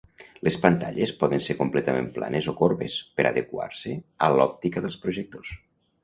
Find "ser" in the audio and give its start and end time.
1.47-1.55